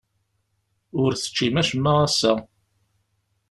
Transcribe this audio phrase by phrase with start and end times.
[1.01, 2.33] Ur teččim acemma ass-a?